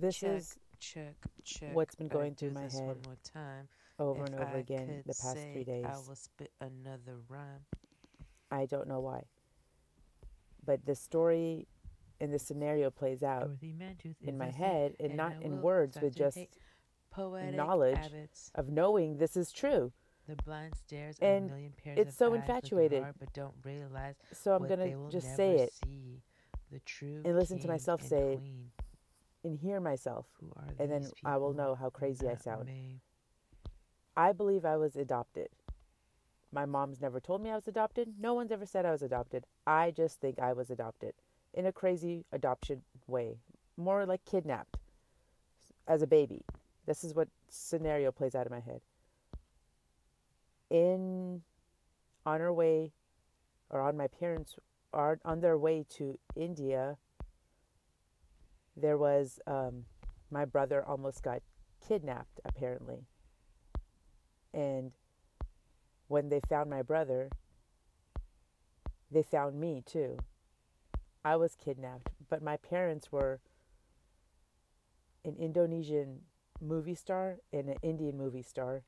This 0.00 0.16
check, 0.16 0.36
is 0.36 0.58
check, 0.78 1.14
check. 1.44 1.74
what's 1.74 1.94
been 1.94 2.08
going 2.08 2.34
through 2.34 2.52
my 2.52 2.62
head 2.62 2.72
one 2.72 3.02
more 3.04 3.16
time. 3.22 3.68
over 3.98 4.22
if 4.24 4.30
and 4.30 4.40
over 4.40 4.56
I 4.56 4.60
again 4.60 5.02
the 5.06 5.14
past 5.14 5.36
three 5.52 5.64
days. 5.64 5.84
I 5.86 5.96
will 5.96 6.16
spit 6.16 6.50
another 6.60 7.18
rhyme. 7.28 7.64
I 8.50 8.66
don't 8.66 8.88
know 8.88 9.00
why. 9.00 9.24
But 10.64 10.84
the 10.86 10.94
story 10.94 11.66
and 12.20 12.32
the 12.32 12.38
scenario 12.38 12.90
plays 12.90 13.22
out 13.22 13.50
in 14.22 14.38
my 14.38 14.50
head 14.50 14.94
and 15.00 15.08
and 15.10 15.16
not 15.16 15.32
I 15.40 15.44
in 15.44 15.62
words, 15.62 15.98
but 16.00 16.14
just 16.14 16.38
poetic 17.10 17.54
knowledge 17.54 17.96
habits. 17.98 18.50
of 18.54 18.68
knowing 18.68 19.18
this 19.18 19.36
is 19.36 19.52
true. 19.52 19.92
The 20.26 20.36
blind 20.44 20.74
stares 20.76 21.16
And 21.20 21.46
a 21.46 21.48
million 21.48 21.72
pairs 21.82 21.98
it's 21.98 22.10
of 22.10 22.16
so 22.16 22.34
infatuated. 22.34 23.02
hard, 23.02 23.16
but 23.18 23.32
don't 23.32 23.54
realize 23.64 24.14
So 24.32 24.54
I'm 24.54 24.66
gonna 24.68 24.94
just 25.10 25.34
say 25.36 25.56
it 25.56 25.72
see. 25.84 26.22
The 26.70 26.78
true 26.80 27.22
and 27.24 27.36
listen 27.36 27.58
to 27.60 27.68
myself 27.68 28.00
say 28.00 28.34
it. 28.34 28.40
And 29.44 29.58
hear 29.58 29.80
myself. 29.80 30.26
and 30.78 30.90
then 30.90 31.08
I 31.24 31.36
will 31.36 31.52
know 31.52 31.74
how 31.74 31.90
crazy 31.90 32.28
I 32.28 32.36
sound. 32.36 32.66
me. 32.66 33.00
I 34.16 34.32
believe 34.32 34.64
I 34.64 34.76
was 34.76 34.96
adopted. 34.96 35.48
My 36.52 36.66
mom's 36.66 37.00
never 37.00 37.20
told 37.20 37.42
me 37.42 37.50
I 37.50 37.54
was 37.54 37.68
adopted. 37.68 38.14
No 38.18 38.34
one's 38.34 38.50
ever 38.50 38.66
said 38.66 38.84
I 38.84 38.90
was 38.90 39.02
adopted. 39.02 39.44
I 39.66 39.92
just 39.92 40.20
think 40.20 40.38
I 40.40 40.52
was 40.52 40.70
adopted 40.70 41.14
in 41.54 41.66
a 41.66 41.72
crazy 41.72 42.24
adoption 42.32 42.82
way, 43.06 43.38
more 43.76 44.04
like 44.04 44.24
kidnapped 44.24 44.76
as 45.86 46.02
a 46.02 46.06
baby. 46.06 46.42
This 46.86 47.04
is 47.04 47.14
what 47.14 47.28
scenario 47.48 48.10
plays 48.10 48.34
out 48.34 48.46
in 48.46 48.52
my 48.52 48.60
head. 48.60 48.80
In 50.70 51.42
on 52.26 52.40
our 52.40 52.52
way 52.52 52.92
or 53.70 53.80
on 53.80 53.96
my 53.96 54.06
parents 54.06 54.56
are 54.92 55.18
on 55.24 55.40
their 55.40 55.56
way 55.56 55.84
to 55.88 56.18
India 56.36 56.96
there 58.80 58.98
was 58.98 59.40
um, 59.46 59.84
my 60.30 60.44
brother 60.44 60.84
almost 60.84 61.22
got 61.22 61.42
kidnapped 61.86 62.40
apparently. 62.44 63.06
And 64.52 64.92
when 66.08 66.28
they 66.28 66.40
found 66.48 66.68
my 66.70 66.82
brother 66.82 67.30
they 69.12 69.22
found 69.22 69.58
me 69.60 69.82
too. 69.84 70.18
I 71.24 71.36
was 71.36 71.56
kidnapped 71.56 72.10
but 72.28 72.42
my 72.42 72.56
parents 72.56 73.12
were 73.12 73.40
an 75.24 75.36
indonesian 75.38 76.20
movie 76.60 76.94
star 76.94 77.38
and 77.52 77.68
an 77.68 77.76
indian 77.82 78.16
movie 78.16 78.42
star 78.42 78.82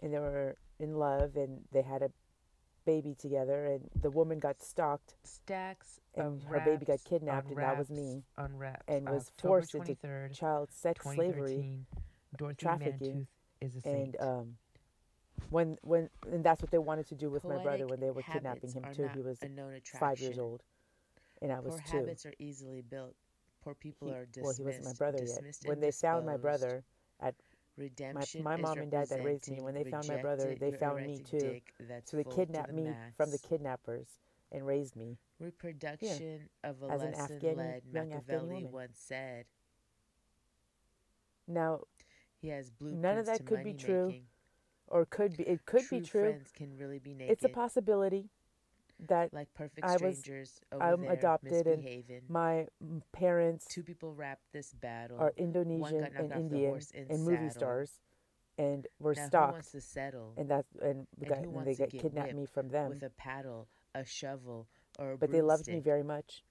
and 0.00 0.12
they 0.12 0.18
were 0.18 0.56
in 0.78 0.94
love 0.94 1.36
and 1.36 1.60
they 1.72 1.82
had 1.82 2.02
a 2.02 2.10
baby 2.84 3.14
together 3.18 3.66
and 3.66 3.88
the 4.00 4.10
woman 4.10 4.38
got 4.38 4.60
stalked 4.62 5.14
Stacks 5.24 6.00
and 6.14 6.26
of 6.26 6.42
her 6.44 6.60
baby 6.60 6.84
got 6.84 7.02
kidnapped 7.04 7.48
and 7.48 7.56
that 7.58 7.78
was 7.78 7.90
me. 7.90 8.22
raps. 8.56 8.82
and 8.88 9.08
was 9.08 9.28
October 9.28 9.48
forced 9.62 9.74
into 9.74 10.28
child 10.34 10.68
sex 10.72 11.04
slavery. 11.04 11.80
Dorothy 12.36 12.56
trafficking, 12.64 13.26
is 13.60 13.76
a 13.84 13.88
and 13.88 14.16
um 14.20 14.56
when 15.50 15.76
when 15.82 16.08
and 16.30 16.42
that's 16.44 16.62
what 16.62 16.70
they 16.70 16.78
wanted 16.78 17.06
to 17.08 17.14
do 17.14 17.30
with 17.30 17.44
my 17.44 17.62
brother 17.62 17.86
when 17.86 18.00
they 18.00 18.10
were 18.10 18.22
kidnapping 18.22 18.70
him 18.72 18.84
too. 18.94 19.08
he 19.14 19.20
was 19.20 19.38
a 19.42 19.48
known 19.48 19.78
five 19.98 20.18
years 20.20 20.38
old 20.38 20.62
and 21.42 21.52
i 21.52 21.58
was 21.60 21.74
Poor 21.74 21.84
two. 21.90 21.96
habits 21.98 22.24
are 22.26 22.34
easily 22.38 22.80
built. 22.82 23.14
Poor 23.62 23.74
people 23.74 24.08
He- 24.08 24.14
are 24.14 24.26
dismissed. 24.26 24.44
well 24.44 24.54
he 24.56 24.62
wasn't 24.64 24.84
my 24.86 24.92
brother 24.94 25.24
yet. 25.24 25.56
when 25.66 25.80
they 25.80 25.90
found 25.90 26.24
my 26.26 26.36
brother 26.36 26.84
my, 27.20 27.32
redemption 27.76 28.42
my 28.42 28.54
is 28.56 28.60
mom 28.62 28.78
and 28.78 28.90
dad 28.90 29.08
that 29.08 29.24
raised 29.24 29.50
me 29.50 29.60
when 29.60 29.74
they 29.74 29.84
found 29.84 30.06
my 30.06 30.16
brother 30.18 30.54
they 30.60 30.72
found 30.72 31.04
me 31.06 31.18
too 31.18 31.58
so 32.04 32.16
they 32.16 32.24
kidnapped 32.24 32.72
me 32.72 32.90
from 33.16 33.30
the 33.30 33.38
kidnappers 33.38 34.06
and 34.52 34.66
raised 34.66 34.94
me 34.96 35.16
Reproduction 35.40 36.48
of 36.62 36.82
a 36.82 36.86
as 36.92 37.02
an 37.02 37.12
lesson 37.12 37.40
Afghani- 37.40 37.56
led 37.56 37.82
Machiavelli 37.92 38.64
once 38.70 38.98
said. 38.98 39.46
now 41.48 41.80
He 42.40 42.48
has 42.48 42.70
blueprints 42.70 43.02
None 43.02 43.18
of 43.18 43.26
that 43.26 43.44
could 43.44 43.64
be 43.64 43.72
true. 43.74 44.06
making. 44.08 44.26
or 44.88 45.06
could 45.06 45.36
be 45.36 45.44
it 45.44 45.64
could 45.64 45.82
True 45.86 46.00
be 46.00 46.04
true 46.06 46.22
Friends 46.32 46.52
can 46.54 46.76
really 46.76 46.98
be 46.98 47.14
naked. 47.14 47.32
it's 47.32 47.44
a 47.44 47.48
possibility 47.48 48.28
that 49.08 49.32
Like 49.32 49.52
perfect 49.54 49.86
I 49.86 49.96
was- 49.96 50.22
over 50.72 50.82
I'm 50.82 51.00
there 51.02 51.12
adopted 51.12 51.66
and 51.66 52.28
my 52.28 52.66
mm, 52.82 53.02
parents 53.12 53.66
Two 53.66 53.82
people 53.82 54.14
wrapped 54.14 54.52
this 54.52 54.72
battle. 54.74 55.18
are 55.18 55.24
One 55.24 55.32
Indonesian 55.36 56.04
and 56.16 56.32
Indian 56.32 56.80
in 56.94 57.06
and 57.10 57.24
movie 57.24 57.50
stars 57.50 58.00
and 58.58 58.86
were 58.98 59.14
now 59.14 59.28
who 59.46 59.52
wants 59.52 59.72
to 59.72 59.80
settle? 59.80 60.34
And 60.36 60.48
that's 60.48 60.68
and, 60.80 61.06
And 61.18 61.28
got, 61.28 61.38
and 61.38 61.66
they 61.66 61.74
get 61.74 61.90
kidnapped 61.90 62.34
me 62.34 62.46
from 62.46 62.68
them. 62.68 62.90
with 62.90 63.02
a 63.02 63.10
paddle, 63.10 63.68
a 63.94 64.04
shovel, 64.04 64.68
or 64.98 65.12
a 65.12 65.18
but 65.18 65.30
they 65.30 65.42
loved 65.42 65.68
me 65.68 65.80
very 65.80 66.02
much. 66.02 66.44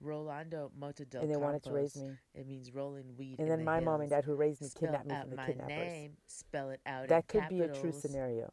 Rolando 0.00 0.70
Moto 0.78 1.04
del 1.04 1.22
and 1.22 1.30
they 1.30 1.36
wanted 1.36 1.62
to 1.64 1.72
raise 1.72 1.96
me. 1.96 2.10
It 2.34 2.46
means 2.46 2.72
rolling 2.72 3.16
weed. 3.16 3.40
and 3.40 3.50
then 3.50 3.58
the 3.60 3.64
my 3.64 3.80
mom 3.80 4.00
and 4.00 4.10
dad 4.10 4.24
who 4.24 4.34
raised 4.36 4.62
me 4.62 4.68
kidnapped 4.72 5.06
me 5.06 5.14
from 5.20 5.30
the 5.30 5.36
kidnappers. 5.44 5.68
name. 5.70 6.16
Spell 6.26 6.70
it 6.70 6.80
out. 6.86 7.08
that 7.08 7.26
could 7.26 7.48
be 7.48 7.60
a 7.62 7.68
true 7.68 7.90
scenario 7.92 8.52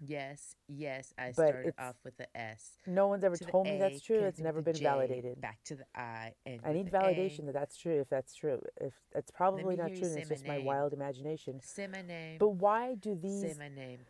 Yes, 0.00 0.54
yes. 0.68 1.14
I 1.18 1.32
But 1.32 1.48
started 1.48 1.74
off 1.78 1.96
with 2.04 2.16
the 2.16 2.26
S. 2.36 2.72
no 2.86 3.06
one's 3.06 3.24
ever 3.24 3.36
to 3.36 3.44
told 3.46 3.66
me 3.66 3.76
A, 3.76 3.78
that's 3.78 4.00
true 4.00 4.20
it's 4.24 4.40
never 4.40 4.60
been 4.62 4.76
J, 4.76 4.84
validated 4.84 5.40
Back 5.40 5.58
to 5.64 5.76
the 5.76 5.84
I. 5.94 6.32
And 6.44 6.60
i 6.64 6.72
need 6.72 6.90
the 6.90 6.96
A. 6.96 7.00
validation 7.00 7.46
that 7.46 7.54
that's 7.54 7.76
true 7.76 8.00
if 8.00 8.08
that's 8.08 8.34
true 8.34 8.60
if 8.80 8.92
it's 9.14 9.30
probably 9.30 9.76
not 9.76 9.92
true 9.94 10.08
and 10.08 10.18
it's 10.18 10.28
just 10.28 10.46
my 10.46 10.58
wild 10.58 10.92
imagination 10.92 11.60
Say 11.62 11.86
my 11.86 12.02
name. 12.02 12.36
but 12.38 12.50
why 12.50 12.94
do 12.94 13.14
these 13.14 13.58
name. 13.74 14.00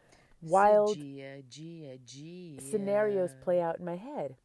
wild 0.43 0.97
Gia, 0.97 1.43
Gia, 1.49 1.99
Gia. 2.05 2.61
scenarios 2.61 3.31
play 3.43 3.61
out 3.61 3.79
in 3.79 3.85
my 3.85 3.97
head 3.97 4.37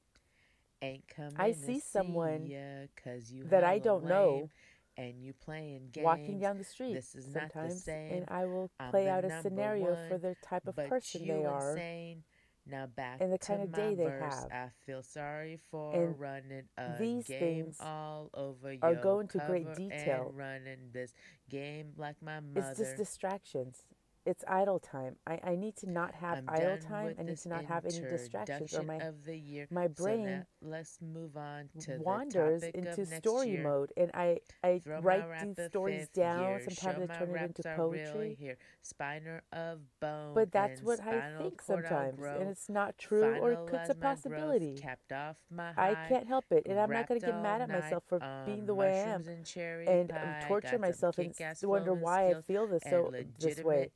Ain't 0.84 1.08
coming 1.08 1.36
I 1.38 1.52
to 1.52 1.54
see 1.54 1.80
someone 1.80 2.48
ya 2.48 2.88
'cause 2.96 3.32
you 3.32 3.44
that 3.46 3.64
I 3.64 3.78
don't 3.80 4.06
know 4.06 4.50
and 4.98 5.22
you 5.24 5.34
playing 5.34 5.90
games. 5.92 6.04
walking 6.06 6.40
down 6.40 6.58
the 6.58 6.64
street 6.64 6.94
This 6.94 7.16
is 7.16 7.28
not 7.28 7.34
the 7.34 7.40
sometimes 7.54 7.84
same. 7.84 8.12
and 8.14 8.26
i 8.30 8.46
will 8.46 8.70
play 8.90 9.08
out 9.10 9.24
a 9.26 9.42
scenario 9.42 9.98
for 10.10 10.18
the 10.18 10.36
type 10.44 10.68
of 10.68 10.76
person 10.76 11.28
they 11.28 11.46
are 11.46 11.72
insane. 11.72 12.24
Now 12.68 12.86
back 12.86 13.20
and 13.20 13.34
the 13.34 13.40
to 13.40 13.46
kind 13.48 13.64
of 13.64 13.72
day 13.74 13.96
they 13.96 14.04
verse. 14.04 14.22
have. 14.22 14.52
I 14.52 14.68
feel 14.86 15.02
sorry 15.02 15.58
for 15.72 15.96
And 15.96 16.20
running 16.20 16.64
a 16.78 16.96
these 17.00 17.26
game 17.26 17.40
things 17.40 17.78
all 17.82 18.30
over 18.36 18.76
are 18.84 18.92
your 18.94 19.02
go 19.02 19.20
into 19.20 19.40
great 19.48 19.74
detail. 19.76 20.28
and 20.30 20.38
running 20.38 20.78
this 20.94 21.12
game 21.50 21.94
like 21.98 22.22
my 22.22 22.40
mother. 22.40 22.70
it's 22.70 22.78
just 22.78 22.98
distractions 22.98 23.84
it's 24.26 24.44
idle 24.48 24.80
time 24.80 25.16
i, 25.28 25.40
I 25.44 25.56
need 25.56 25.76
to 25.78 25.90
not 25.90 26.14
have 26.16 26.38
I'm 26.38 26.46
idle 26.48 26.78
time 26.78 27.16
i 27.20 27.24
need 27.24 27.38
to 27.40 27.50
not 27.50 27.66
have 27.66 27.86
any 27.86 28.02
distractions 28.02 28.74
or 28.74 28.84
my 28.84 28.98
of 28.98 29.26
the 29.26 29.36
year. 29.38 29.68
my 29.72 29.88
So 29.88 30.04
brain 30.04 30.26
now 30.26 30.70
let's 30.70 31.00
move 31.02 31.38
on 31.38 31.70
to 31.80 31.92
wanders 32.04 32.64
into 32.74 33.06
story 33.06 33.50
year. 33.50 33.64
mode 33.64 33.92
and 33.98 34.12
i 34.14 34.40
i 34.64 34.80
Throw 34.80 35.02
write 35.02 35.26
these 35.40 35.58
stories 35.70 36.08
down 36.10 36.50
year. 36.50 36.60
sometimes 36.60 36.98
Show 36.98 37.04
i 37.04 37.18
turn 37.18 37.30
it 37.36 37.42
into 37.42 37.64
poetry. 37.76 38.38
Spiner 38.84 39.42
of 39.52 39.80
bone. 40.00 40.34
but 40.36 40.52
that's 40.52 40.82
what 40.84 41.00
i 41.00 41.22
think 41.38 41.62
sometimes 41.62 42.18
grow. 42.20 42.40
and 42.40 42.50
it's 42.50 42.70
not 42.70 42.98
true 42.98 43.36
or 43.42 43.52
it- 43.54 43.60
it's 43.74 43.90
a 43.90 43.94
growth, 43.94 44.02
possibility 44.02 44.78
Capped 44.82 45.12
off 45.12 45.38
my 45.50 45.72
i 45.78 45.96
can't 46.08 46.28
help 46.28 46.46
it 46.52 46.66
and 46.68 46.80
i'm 46.80 46.92
not 46.92 47.08
gonna 47.08 47.20
get 47.20 47.36
mad 47.36 47.62
at 47.62 47.70
myself 47.70 48.04
for 48.08 48.20
on 48.20 48.46
being 48.46 48.66
the 48.66 48.76
way 48.76 49.02
i 49.02 49.14
am 49.14 49.24
and 49.28 49.46
and 49.88 50.12
um, 50.12 50.18
pie. 50.18 50.46
torture 50.48 50.78
myself 50.80 51.18
and 51.18 51.34
wonder 51.64 51.94
why 51.94 52.30
I 52.30 52.36
feel 52.36 52.68
this 52.68 52.84
so 52.84 53.12
this 53.40 53.64
way. 53.64 53.92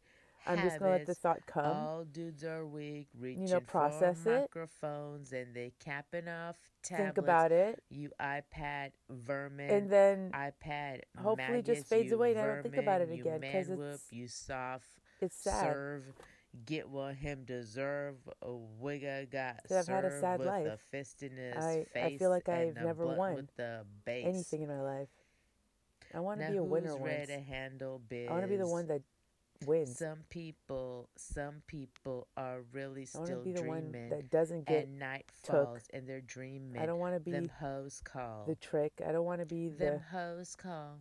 I'm 0.48 0.60
just 0.60 0.80
gonna 0.80 0.92
let 0.92 1.06
the 1.08 1.16
thought 1.16 1.46
come. 1.48 1.66
All 1.66 2.04
dudes 2.04 2.44
are 2.44 2.66
weak, 2.66 3.08
reaching 3.18 3.62
process 3.62 4.24
for 4.24 4.36
it. 4.36 4.40
microphones 4.42 5.32
and 5.34 5.56
they 5.56 5.74
capping 5.80 6.28
off 6.28 6.58
tablets. 6.84 7.08
Think 7.08 7.18
about 7.18 7.52
it, 7.52 7.84
You 7.90 8.12
iPad 8.22 8.92
vermin. 9.10 9.70
and 9.70 9.90
then 9.90 10.32
iPad. 10.34 11.02
hopefully 11.18 11.60
it 11.60 11.66
just 11.66 11.88
fades 11.88 12.10
you 12.12 12.16
away 12.18 12.32
and 12.32 12.40
I 12.42 12.46
don't 12.48 12.64
think 12.64 12.78
about 12.78 13.02
it 13.02 13.12
again, 13.12 13.40
because 13.40 13.70
it's- 13.70 14.08
you 14.12 14.28
soft 14.28 14.88
it's 15.22 15.36
sad. 15.38 15.64
serve. 15.74 16.14
Get 16.66 16.88
what 16.90 17.16
him 17.16 17.44
deserve. 17.44 18.16
A 18.42 18.48
wigger 18.48 19.30
got 19.30 19.60
I've 19.70 19.88
had 19.88 20.06
a 20.06 20.10
served 20.10 20.22
sad 20.22 20.40
with 20.40 20.48
life. 20.48 20.68
a 20.68 20.78
fist 20.78 21.22
in 21.24 21.36
his 21.36 21.58
I- 21.58 21.80
I 21.80 21.84
face 21.86 22.20
feel 22.20 22.30
like 22.30 22.48
I've 22.48 22.76
never 22.76 23.06
won 23.08 23.36
with 23.36 23.56
the 23.58 23.86
base. 24.06 24.26
Anything 24.26 24.62
in 24.62 24.70
my 24.70 24.80
life, 24.82 25.10
I 26.14 26.20
want 26.22 26.40
to 26.40 26.50
be 26.50 26.56
a 26.58 26.64
winner 26.64 26.92
who's 26.92 27.00
once. 27.00 27.28
to 27.28 27.40
handle 27.42 28.00
biz? 28.00 28.30
I 28.30 28.32
want 28.32 28.44
to 28.44 28.48
be 28.48 28.56
the 28.56 28.68
one 28.70 28.88
that 28.88 29.02
wins. 29.66 29.98
Some 29.98 30.20
people, 30.30 31.10
some 31.16 31.62
people 31.68 32.28
are 32.38 32.62
really 32.72 33.04
I 33.04 33.06
still 33.06 33.44
be 33.44 33.54
the 33.54 33.64
one 33.64 33.92
dreaming. 33.92 34.10
that 34.10 34.30
doesn't 34.32 34.66
get. 34.66 34.86
and 34.86 35.00
night 35.00 35.26
took. 35.44 35.66
falls 35.66 35.88
and 35.94 36.08
they're 36.08 36.22
dreaming. 36.22 36.82
I 36.82 36.86
don't 36.86 37.00
want 37.00 37.16
to 37.16 37.20
be 37.20 37.32
them 37.32 37.50
hoes 37.60 38.02
call. 38.04 38.46
the 38.48 38.56
trick. 38.56 38.94
I 39.08 39.12
don't 39.12 39.26
want 39.26 39.42
to 39.42 39.46
be 39.46 39.70
them 39.70 39.96
the. 39.96 40.18
hoes 40.18 40.56
call. 40.56 41.00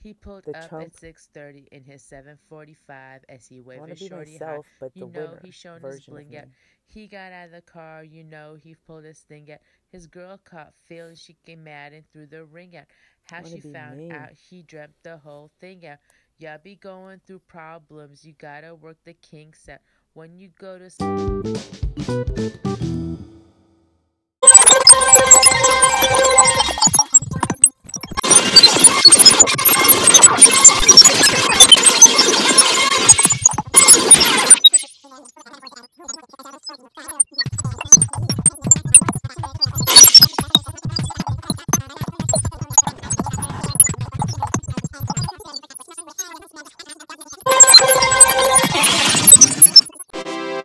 He 0.00 0.14
pulled 0.14 0.48
up 0.48 0.72
at 0.72 0.96
six 0.96 1.28
thirty 1.34 1.66
in 1.72 1.82
his 1.82 2.02
seven 2.02 2.38
forty 2.48 2.74
five 2.74 3.24
as 3.28 3.46
he 3.48 3.60
waved 3.60 3.88
his 3.88 3.98
shorty 3.98 4.32
myself, 4.32 4.64
high. 4.66 4.72
but 4.80 4.92
You 4.94 5.08
know 5.08 5.36
he 5.42 5.50
showing 5.50 5.82
his 5.82 6.00
bling 6.06 6.36
out. 6.36 6.44
He 6.86 7.06
got 7.06 7.32
out 7.32 7.46
of 7.46 7.52
the 7.52 7.60
car, 7.60 8.02
you 8.04 8.24
know 8.24 8.56
he 8.62 8.74
pulled 8.74 9.04
his 9.04 9.18
thing 9.18 9.50
out. 9.52 9.58
His 9.90 10.06
girl 10.06 10.38
caught 10.42 10.72
feeling 10.86 11.16
she 11.16 11.36
came 11.44 11.64
mad 11.64 11.92
and 11.92 12.04
threw 12.12 12.26
the 12.26 12.44
ring 12.44 12.76
out. 12.76 12.84
How 13.24 13.42
she 13.42 13.60
found 13.60 14.10
out 14.12 14.30
he 14.32 14.62
dreamt 14.62 14.94
the 15.02 15.18
whole 15.18 15.50
thing 15.60 15.84
out. 15.86 15.98
Y'all 16.40 16.56
be 16.62 16.76
going 16.76 17.20
through 17.26 17.40
problems, 17.40 18.24
you 18.24 18.32
gotta 18.38 18.72
work 18.72 18.96
the 19.04 19.12
kinks 19.12 19.68
out. 19.68 19.80
When 20.14 20.38
you 20.38 20.50
go 20.56 20.78
to 20.78 20.88